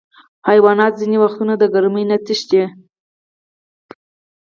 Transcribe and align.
حیوانات 0.49 0.93
ځینې 0.99 1.17
وختونه 1.23 1.53
د 1.57 1.63
ګرمۍ 1.73 2.03
نه 2.11 2.17
تښتي. 2.25 2.63